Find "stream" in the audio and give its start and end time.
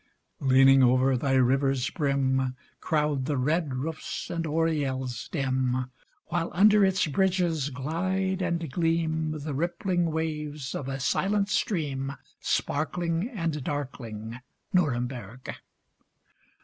11.49-12.13